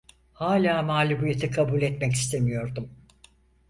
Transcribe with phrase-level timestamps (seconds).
[0.33, 2.91] Hala mağlubiyeti kabul etmek istemiyordum.